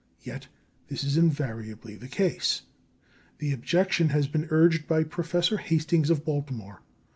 [0.23, 0.47] Yet
[0.87, 2.63] this is invariably the case.
[3.37, 6.81] The objection has been urged by Professor Hastings of Baltimore.